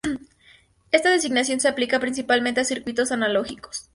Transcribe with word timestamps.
Esta 0.91 1.11
designación 1.11 1.59
se 1.59 1.67
aplica 1.67 1.99
principalmente 1.99 2.59
a 2.59 2.65
circuitos 2.65 3.11
analógicos. 3.11 3.87